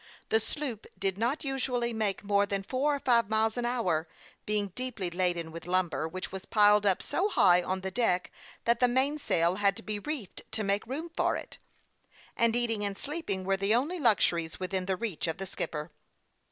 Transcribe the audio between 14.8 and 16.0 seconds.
the reach of the skipper.